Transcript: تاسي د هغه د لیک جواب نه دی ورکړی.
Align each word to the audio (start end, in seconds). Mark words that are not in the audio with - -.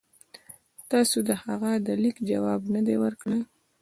تاسي 0.89 1.19
د 1.27 1.29
هغه 1.43 1.71
د 1.85 1.87
لیک 2.03 2.17
جواب 2.31 2.61
نه 2.73 2.81
دی 2.87 2.95
ورکړی. 3.03 3.39